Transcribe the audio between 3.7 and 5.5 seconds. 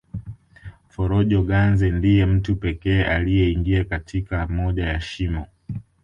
katika moja ya shimo